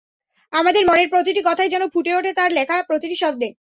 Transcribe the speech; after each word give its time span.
আমাদের 0.53 0.83
মনের 0.85 1.09
প্রতিটি 1.09 1.41
কথাই 1.45 1.69
যেন 1.69 1.83
ফুটে 1.93 2.11
ওঠে 2.15 2.31
তার 2.33 2.49
লেখা 2.51 2.75
প্রতিটি 2.89 3.15
শব্দে। 3.15 3.47